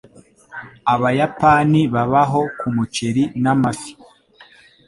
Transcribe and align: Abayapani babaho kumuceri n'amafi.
Abayapani 0.93 1.81
babaho 1.93 2.41
kumuceri 2.57 3.23
n'amafi. 3.43 3.91